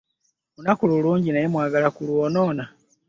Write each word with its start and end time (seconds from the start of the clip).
Olunaku 0.53 0.83
lulungi 0.91 1.29
naye 1.31 1.47
mwagala 1.53 1.87
kulwonoona. 1.95 2.63